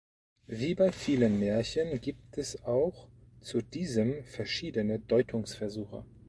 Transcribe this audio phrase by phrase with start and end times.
[0.47, 3.07] Wie bei vielen Märchen gibt es auch
[3.39, 6.03] zu diesem verschiedene Deutungsversuche.